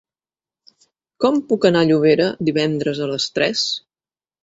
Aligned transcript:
Com 1.25 1.37
puc 1.53 1.69
anar 1.71 1.85
a 1.87 1.89
Llobera 1.91 2.33
divendres 2.51 3.07
a 3.09 3.15
les 3.15 3.33
tres? 3.39 3.67